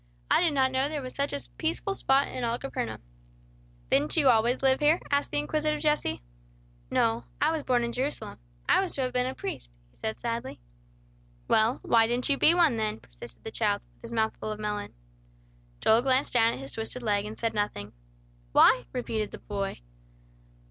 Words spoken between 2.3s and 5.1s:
all Capernaum." "Didn't you always live here?"